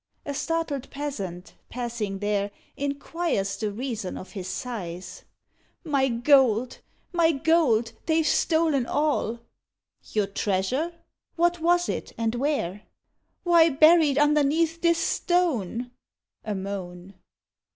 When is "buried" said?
13.69-14.17